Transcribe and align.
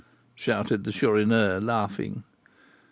shouted 0.33 0.83
the 0.83 0.91
Chourineur, 0.91 1.59
laughing. 1.61 2.23